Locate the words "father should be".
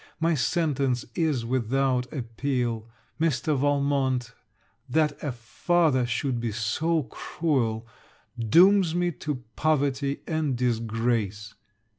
5.31-6.51